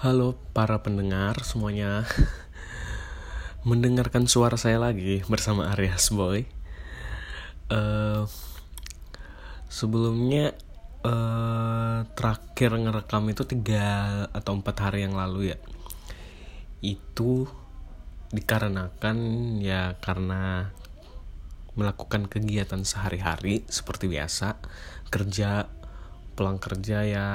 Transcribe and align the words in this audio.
Halo 0.00 0.32
para 0.56 0.80
pendengar 0.80 1.44
semuanya. 1.44 2.08
Mendengarkan 3.68 4.24
suara 4.24 4.56
saya 4.56 4.80
lagi 4.80 5.20
bersama 5.28 5.68
Arias 5.76 6.08
Boy. 6.08 6.48
Uh, 7.68 8.24
Sebelumnya 9.68 10.56
uh, 11.04 12.08
terakhir 12.16 12.80
ngerekam 12.80 13.28
itu 13.28 13.44
tiga 13.44 14.24
atau 14.32 14.56
empat 14.56 14.88
hari 14.88 15.04
yang 15.04 15.20
lalu 15.20 15.52
ya. 15.52 15.60
Itu 16.80 17.44
dikarenakan 18.32 19.16
ya 19.60 20.00
karena 20.00 20.72
melakukan 21.76 22.24
kegiatan 22.24 22.88
sehari-hari 22.88 23.68
seperti 23.68 24.08
biasa. 24.08 24.64
Kerja, 25.12 25.68
pulang 26.32 26.56
kerja 26.56 27.04
ya 27.04 27.28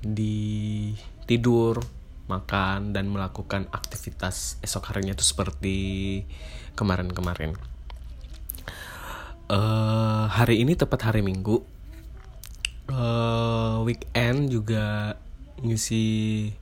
di 0.00 0.96
tidur 1.28 1.97
makan 2.28 2.92
dan 2.92 3.08
melakukan 3.08 3.66
aktivitas 3.72 4.60
esok 4.60 4.92
harinya 4.92 5.16
itu 5.16 5.24
seperti 5.24 5.76
kemarin-kemarin. 6.76 7.56
Uh, 9.48 10.28
hari 10.28 10.60
ini 10.60 10.76
tepat 10.76 11.08
hari 11.08 11.24
Minggu. 11.24 11.64
Uh, 12.88 13.80
weekend 13.84 14.52
juga 14.52 15.16
ngisi 15.64 16.52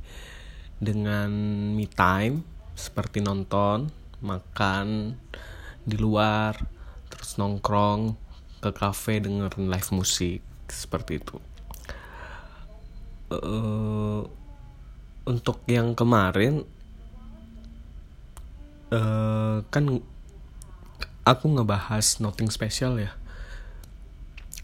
dengan 0.79 1.31
me 1.75 1.91
time 1.91 2.47
seperti 2.79 3.25
nonton, 3.25 3.91
makan 4.23 5.19
di 5.83 5.97
luar, 5.99 6.55
terus 7.11 7.39
nongkrong 7.41 8.15
ke 8.63 8.71
cafe 8.71 9.19
dengerin 9.19 9.67
live 9.67 9.91
musik 9.91 10.41
seperti 10.71 11.19
itu. 11.19 11.37
Uh, 13.27 14.06
untuk 15.27 15.61
yang 15.67 15.93
kemarin 15.99 16.63
uh, 18.95 19.61
kan 19.69 20.01
aku 21.27 21.47
ngebahas 21.51 22.23
nothing 22.23 22.49
special 22.49 23.03
ya. 23.03 23.13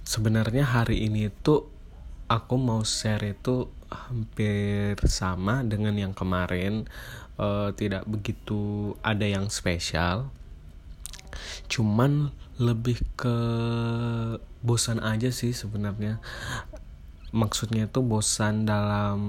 Sebenarnya 0.06 0.62
hari 0.62 1.10
ini 1.10 1.28
tuh 1.42 1.66
aku 2.30 2.54
mau 2.56 2.86
share 2.86 3.34
itu 3.34 3.66
hampir 3.90 4.96
sama 5.10 5.66
dengan 5.66 5.98
yang 5.98 6.14
kemarin. 6.14 6.86
Uh, 7.36 7.72
tidak 7.74 8.04
begitu 8.06 8.92
ada 9.00 9.24
yang 9.24 9.48
spesial 9.48 10.28
cuman 11.72 12.28
lebih 12.60 13.00
ke 13.16 13.36
bosan 14.60 15.00
aja 15.00 15.32
sih 15.32 15.56
sebenarnya. 15.56 16.20
Maksudnya 17.32 17.88
itu 17.88 18.04
bosan 18.04 18.68
dalam 18.68 19.20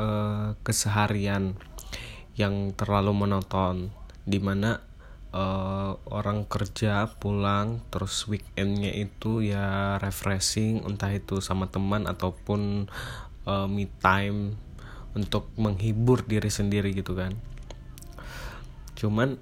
uh, 0.00 0.56
keseharian 0.64 1.60
yang 2.40 2.72
terlalu 2.72 3.12
monoton 3.12 3.92
di 4.24 4.40
mana 4.40 4.80
uh, 5.36 6.00
orang 6.08 6.48
kerja 6.48 7.04
pulang 7.20 7.84
terus 7.92 8.24
weekendnya 8.24 8.96
itu 8.96 9.44
ya 9.44 10.00
refreshing 10.00 10.80
entah 10.88 11.12
itu 11.12 11.44
sama 11.44 11.68
teman 11.68 12.08
ataupun 12.08 12.88
uh, 13.44 13.68
me 13.68 13.92
time 14.00 14.56
untuk 15.12 15.50
menghibur 15.58 16.22
diri 16.22 16.48
sendiri 16.48 16.94
gitu 16.94 17.18
kan. 17.18 17.34
Cuman 18.94 19.36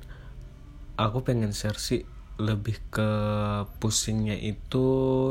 aku 0.96 1.22
pengen 1.22 1.52
share 1.52 1.76
sih 1.76 2.08
lebih 2.38 2.78
ke 2.94 3.10
pusingnya 3.82 4.38
itu 4.38 4.86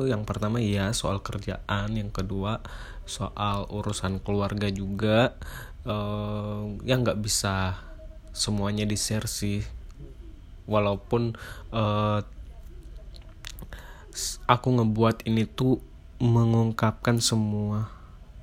yang 0.06 0.28
pertama 0.28 0.60
ya 0.60 0.92
soal 0.92 1.24
kerjaan 1.24 1.96
yang 1.96 2.12
kedua 2.12 2.60
soal 3.08 3.66
urusan 3.72 4.20
keluarga 4.22 4.68
juga. 4.70 5.34
Uh, 5.88 6.76
yang 6.84 7.08
nggak 7.08 7.24
bisa 7.24 7.80
semuanya 8.36 8.84
di 8.84 9.00
share 9.00 9.26
sih. 9.26 9.64
Walaupun 10.68 11.34
uh, 11.72 12.20
aku 14.52 14.68
ngebuat 14.68 15.24
ini 15.24 15.48
tuh 15.48 15.80
mengungkapkan 16.20 17.24
semua 17.24 17.88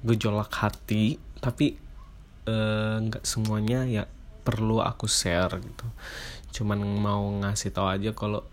gejolak 0.06 0.52
hati 0.54 1.18
tapi 1.42 1.74
eh, 2.46 2.96
nggak 3.02 3.24
uh, 3.24 3.26
semuanya 3.26 3.82
ya 3.82 4.04
perlu 4.46 4.78
aku 4.78 5.10
share 5.10 5.58
gitu. 5.58 5.86
Cuman 6.54 6.78
mau 6.80 7.26
ngasih 7.42 7.74
tahu 7.74 7.90
aja 7.90 8.14
kalau 8.14 8.46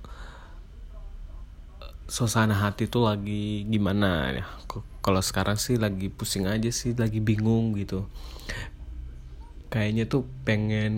suasana 2.07 2.57
hati 2.57 2.87
tuh 2.87 3.09
lagi 3.09 3.65
gimana 3.67 4.31
ya? 4.33 4.45
Kalau 5.01 5.21
sekarang 5.21 5.57
sih 5.57 5.81
lagi 5.81 6.13
pusing 6.13 6.45
aja 6.45 6.69
sih 6.69 6.93
lagi 6.93 7.19
bingung 7.19 7.73
gitu. 7.77 8.05
Kayaknya 9.73 10.05
tuh 10.09 10.27
pengen 10.45 10.93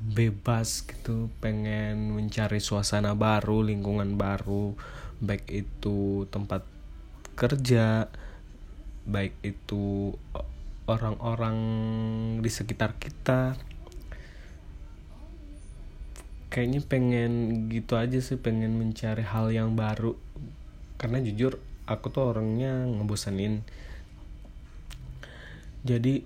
bebas 0.00 0.80
gitu 0.88 1.28
pengen 1.44 2.16
mencari 2.16 2.56
suasana 2.56 3.12
baru 3.12 3.60
lingkungan 3.60 4.16
baru 4.16 4.72
baik 5.20 5.44
itu 5.52 6.24
tempat 6.32 6.64
kerja 7.36 8.08
baik 9.04 9.36
itu 9.44 10.16
orang-orang 10.88 11.56
di 12.40 12.48
sekitar 12.48 12.96
kita 12.96 13.60
kayaknya 16.50 16.82
pengen 16.84 17.32
gitu 17.70 17.94
aja 17.96 18.18
sih 18.18 18.36
pengen 18.36 18.76
mencari 18.76 19.22
hal 19.22 19.54
yang 19.54 19.78
baru. 19.78 20.18
Karena 21.00 21.22
jujur 21.22 21.56
aku 21.88 22.12
tuh 22.12 22.34
orangnya 22.34 22.84
ngebosanin 22.86 23.64
jadi 25.80 26.20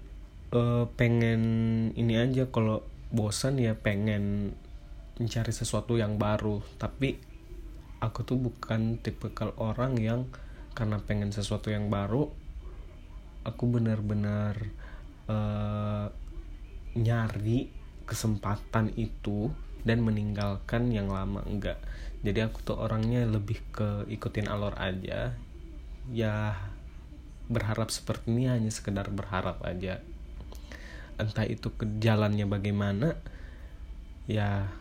uh, 0.51 0.91
pengen 0.99 1.43
ini 1.95 2.19
aja 2.19 2.51
kalau 2.51 2.83
bosan 3.15 3.63
ya 3.63 3.79
pengen 3.79 4.55
mencari 5.15 5.55
sesuatu 5.55 5.95
yang 5.95 6.19
baru. 6.19 6.59
Tapi 6.75 7.15
aku 8.03 8.27
tuh 8.27 8.37
bukan 8.37 8.99
tipikal 8.99 9.55
orang 9.63 9.95
yang 10.03 10.27
karena 10.75 10.99
pengen 10.99 11.31
sesuatu 11.31 11.71
yang 11.71 11.87
baru 11.87 12.27
aku 13.47 13.65
benar-benar 13.71 14.59
uh, 15.31 16.11
nyari 16.99 17.71
kesempatan 18.09 18.91
itu 18.99 19.55
dan 19.85 20.01
meninggalkan 20.01 20.91
yang 20.91 21.13
lama 21.13 21.45
enggak. 21.45 21.79
Jadi 22.25 22.41
aku 22.41 22.65
tuh 22.65 22.81
orangnya 22.81 23.29
lebih 23.29 23.61
ke 23.71 24.09
ikutin 24.09 24.49
alur 24.49 24.73
aja. 24.81 25.37
Ya 26.09 26.57
berharap 27.53 27.93
seperti 27.93 28.33
ini 28.33 28.49
hanya 28.49 28.73
sekedar 28.73 29.13
berharap 29.13 29.61
aja. 29.61 30.01
Entah 31.21 31.45
itu 31.45 31.69
ke 31.69 31.85
jalannya 32.01 32.49
bagaimana 32.49 33.21
ya 34.25 34.73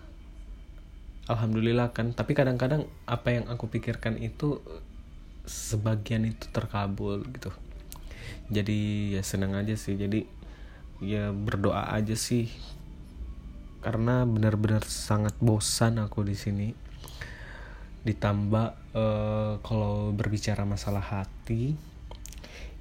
alhamdulillah 1.28 1.92
kan. 1.92 2.16
Tapi 2.16 2.32
kadang-kadang 2.32 2.88
apa 3.04 3.36
yang 3.36 3.52
aku 3.52 3.68
pikirkan 3.68 4.16
itu 4.24 4.64
sebagian 5.44 6.24
itu 6.24 6.48
terkabul 6.56 7.28
gitu. 7.28 7.52
Jadi 8.48 9.12
ya 9.20 9.22
senang 9.28 9.60
aja 9.60 9.76
sih. 9.76 10.00
Jadi 10.00 10.24
ya 11.04 11.36
berdoa 11.36 11.92
aja 11.92 12.16
sih 12.16 12.48
karena 13.84 14.24
benar-benar 14.24 14.88
sangat 14.88 15.36
bosan 15.44 16.00
aku 16.00 16.24
di 16.24 16.40
sini. 16.40 16.72
Ditambah 18.08 18.96
uh, 18.96 19.54
kalau 19.60 20.16
berbicara 20.16 20.64
masalah 20.64 21.04
hati 21.04 21.76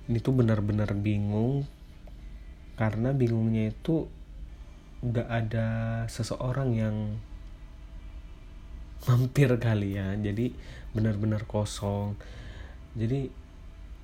ini 0.06 0.18
tuh 0.22 0.34
benar-benar 0.38 0.94
bingung. 0.94 1.66
Karena 2.78 3.10
bingungnya 3.10 3.74
itu 3.74 4.06
udah 5.02 5.26
ada 5.26 5.68
seseorang 6.06 6.70
yang 6.78 6.96
mampir 9.10 9.50
kali 9.58 9.98
ya. 9.98 10.14
Jadi 10.14 10.54
benar-benar 10.94 11.50
kosong. 11.50 12.14
Jadi 12.94 13.26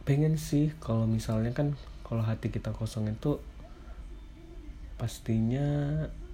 pengen 0.03 0.35
sih 0.35 0.75
kalau 0.83 1.07
misalnya 1.07 1.55
kan 1.55 1.79
kalau 2.03 2.27
hati 2.27 2.51
kita 2.51 2.75
kosong 2.75 3.13
itu 3.13 3.39
pastinya 4.99 5.63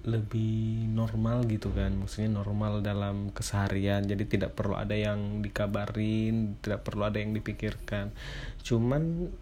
lebih 0.05 0.85
normal 0.93 1.49
gitu 1.49 1.73
kan. 1.73 1.97
Maksudnya 1.97 2.29
normal 2.29 2.85
dalam 2.85 3.33
keseharian. 3.33 4.05
Jadi 4.05 4.29
tidak 4.29 4.53
perlu 4.53 4.77
ada 4.77 4.93
yang 4.93 5.41
dikabarin 5.41 6.61
tidak 6.61 6.85
perlu 6.85 7.09
ada 7.09 7.17
yang 7.17 7.33
dipikirkan. 7.33 8.13
Cuman 8.61 9.33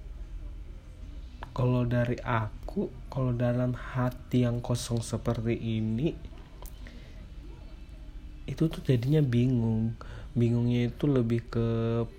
kalau 1.53 1.85
dari 1.85 2.17
aku 2.23 2.89
kalau 3.11 3.35
dalam 3.35 3.77
hati 3.77 4.47
yang 4.47 4.63
kosong 4.63 5.03
seperti 5.03 5.53
ini 5.53 6.15
itu 8.47 8.63
tuh 8.71 8.81
jadinya 8.83 9.19
bingung. 9.19 9.95
Bingungnya 10.33 10.89
itu 10.89 11.05
lebih 11.05 11.45
ke 11.45 11.69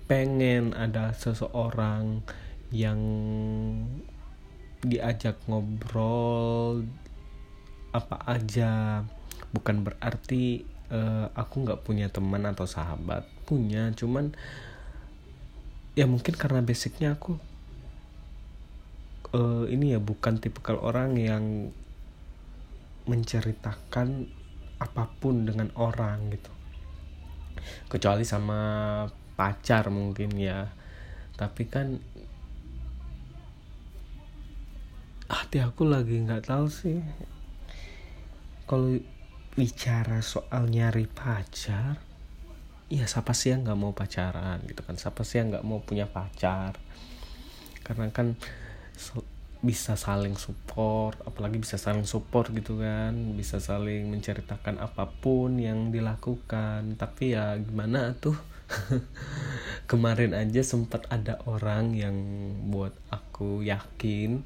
pengen 0.07 0.71
ada 0.71 1.11
seseorang 1.11 2.23
yang 2.71 3.01
diajak 4.85 5.35
ngobrol 5.49 6.85
apa 7.95 8.19
aja. 8.27 9.01
Bukan 9.55 9.87
berarti 9.87 10.67
uh, 10.91 11.31
aku 11.31 11.63
nggak 11.63 11.87
punya 11.87 12.11
teman 12.11 12.43
atau 12.43 12.67
sahabat. 12.67 13.23
Punya 13.47 13.87
cuman 13.95 14.35
ya 15.95 16.03
mungkin 16.11 16.35
karena 16.35 16.59
basicnya 16.59 17.15
aku 17.15 17.39
uh, 19.31 19.63
ini 19.71 19.95
ya 19.95 19.99
bukan 20.03 20.43
tipikal 20.43 20.75
orang 20.83 21.15
yang 21.15 21.71
menceritakan 23.07 24.27
apa 24.75 25.07
pun 25.23 25.47
dengan 25.47 25.71
orang 25.79 26.35
gitu. 26.35 26.51
Kecuali 27.87 28.27
sama 28.27 28.59
pacar 29.39 29.87
mungkin 29.87 30.35
ya. 30.35 30.67
Tapi 31.35 31.63
kan 31.67 31.95
hati 35.25 35.57
aku 35.57 35.89
lagi 35.89 36.21
nggak 36.21 36.45
tahu 36.45 36.69
sih 36.69 37.01
kalau 38.65 38.97
bicara 39.55 40.19
soal 40.19 40.67
nyari 40.67 41.07
pacar 41.07 41.95
ya 42.85 43.09
siapa 43.09 43.33
sih 43.33 43.49
yang 43.49 43.65
nggak 43.65 43.79
mau 43.79 43.93
pacaran 43.93 44.61
gitu 44.69 44.81
kan? 44.85 44.97
Siapa 44.97 45.25
sih 45.25 45.41
yang 45.41 45.53
nggak 45.53 45.65
mau 45.65 45.81
punya 45.81 46.05
pacar? 46.05 46.77
Karena 47.81 48.09
kan 48.13 48.37
bisa 49.65 49.97
saling 49.97 50.37
support 50.37 51.17
apalagi 51.25 51.57
bisa 51.57 51.81
saling 51.81 52.05
support 52.05 52.53
gitu 52.53 52.77
kan? 52.81 53.13
Bisa 53.33 53.57
saling 53.57 54.09
menceritakan 54.13 54.77
apa 54.77 55.09
pun 55.09 55.57
yang 55.57 55.89
dilakukan. 55.89 56.97
Tapi 56.97 57.33
ya 57.33 57.57
gimana 57.57 58.13
tuh? 58.17 58.37
Kemarin 59.89 60.33
aja 60.33 60.65
sempat 60.65 61.05
ada 61.13 61.37
orang 61.45 61.93
yang 61.93 62.17
buat 62.73 62.93
aku 63.13 63.61
yakin 63.61 64.41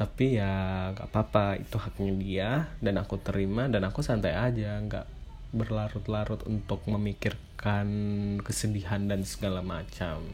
tapi 0.00 0.40
ya 0.40 0.88
gak 0.96 1.12
apa-apa 1.12 1.60
itu 1.60 1.76
haknya 1.76 2.12
dia 2.16 2.50
dan 2.80 2.96
aku 2.96 3.20
terima 3.20 3.68
dan 3.68 3.84
aku 3.84 4.00
santai 4.00 4.32
aja 4.32 4.80
nggak 4.80 5.04
berlarut-larut 5.52 6.40
untuk 6.48 6.80
memikirkan 6.88 7.84
kesedihan 8.40 9.04
dan 9.04 9.28
segala 9.28 9.60
macam. 9.60 10.24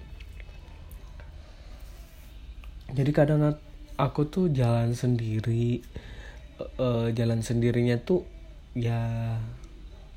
Jadi 2.95 3.11
kadang 3.11 3.59
aku 3.99 4.31
tuh 4.31 4.47
jalan 4.55 4.95
sendiri 4.95 5.83
uh, 6.79 7.11
jalan 7.11 7.43
sendirinya 7.43 7.99
tuh 7.99 8.23
ya 8.79 9.35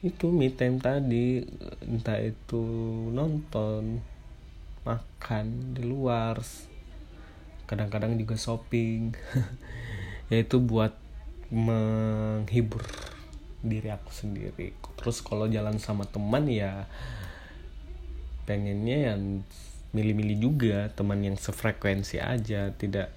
itu 0.05 0.29
me 0.29 0.53
time 0.53 0.77
tadi 0.77 1.41
entah 1.83 2.21
itu 2.21 2.61
nonton 3.11 3.99
makan 4.85 5.75
di 5.75 5.83
luar 5.83 6.39
kadang-kadang 7.69 8.17
juga 8.17 8.33
shopping. 8.33 9.13
Yaitu 10.33 10.57
buat 10.57 10.97
menghibur 11.53 12.81
diri 13.61 13.93
aku 13.93 14.09
sendiri. 14.09 14.73
Terus 14.97 15.21
kalau 15.21 15.45
jalan 15.45 15.77
sama 15.77 16.09
teman 16.09 16.49
ya 16.49 16.89
pengennya 18.49 19.13
yang 19.13 19.45
milih-milih 19.93 20.37
juga 20.41 20.77
teman 20.93 21.21
yang 21.21 21.37
sefrekuensi 21.37 22.21
aja 22.21 22.73
tidak 22.77 23.09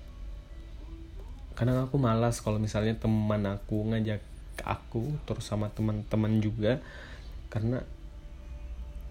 kadang 1.52 1.84
aku 1.84 2.00
malas 2.00 2.40
kalau 2.40 2.56
misalnya 2.56 2.96
teman 2.96 3.44
aku 3.44 3.92
ngajak 3.92 4.24
aku 4.64 5.20
terus 5.28 5.44
sama 5.44 5.68
teman-teman 5.68 6.40
juga 6.40 6.80
karena 7.52 7.84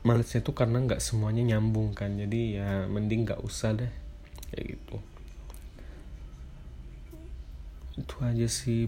malesnya 0.02 0.42
tuh 0.42 0.58
karena 0.58 0.82
nggak 0.82 1.02
semuanya 1.02 1.56
nyambung 1.56 1.94
kan. 1.94 2.18
Jadi 2.18 2.58
ya 2.58 2.90
mending 2.90 3.30
nggak 3.30 3.42
usah 3.46 3.78
deh 3.78 3.94
kayak 4.50 4.78
gitu 4.78 4.98
itu 7.98 8.16
aja 8.24 8.48
sih. 8.48 8.88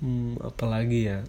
Hmm, 0.00 0.36
apalagi 0.44 1.08
ya? 1.08 1.20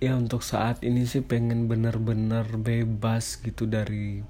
Ya 0.00 0.16
untuk 0.20 0.44
saat 0.44 0.84
ini 0.84 1.08
sih 1.08 1.24
pengen 1.24 1.64
bener-bener 1.68 2.44
bebas 2.60 3.40
gitu 3.40 3.64
dari 3.64 4.20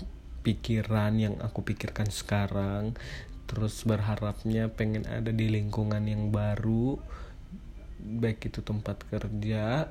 pikiran 0.47 1.19
yang 1.19 1.35
aku 1.43 1.67
pikirkan 1.67 2.11
sekarang. 2.11 2.95
Terus 3.51 3.83
berharapnya 3.83 4.71
pengen 4.71 5.07
ada 5.07 5.31
di 5.35 5.51
lingkungan 5.51 6.07
yang 6.07 6.31
baru 6.31 6.99
baik 8.05 8.53
itu 8.53 8.61
tempat 8.61 9.01
kerja 9.09 9.89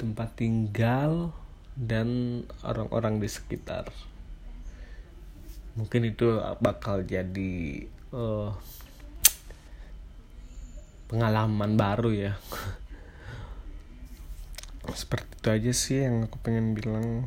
tempat 0.00 0.40
tinggal 0.40 1.36
dan 1.76 2.40
orang-orang 2.64 3.20
di 3.20 3.28
sekitar 3.28 3.92
mungkin 5.74 6.06
itu 6.06 6.38
bakal 6.62 7.02
jadi 7.02 7.86
uh, 8.14 8.54
pengalaman 11.10 11.74
baru 11.74 12.10
ya 12.14 12.32
seperti 15.00 15.30
itu 15.34 15.48
aja 15.50 15.72
sih 15.74 15.98
yang 16.06 16.26
aku 16.30 16.36
pengen 16.40 16.72
bilang 16.72 17.26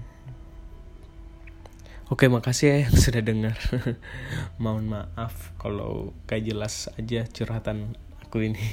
Oke, 2.07 2.31
makasih 2.31 2.71
ya 2.71 2.77
yang 2.87 2.95
sudah 3.03 3.19
dengar. 3.19 3.59
Mohon 4.63 4.95
maaf 4.95 5.51
kalau 5.59 6.15
gak 6.23 6.39
jelas 6.39 6.87
aja 6.95 7.27
curhatan 7.27 7.99
aku 8.23 8.47
ini. 8.47 8.63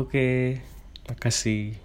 Oke, 0.00 0.56
makasih. 1.12 1.76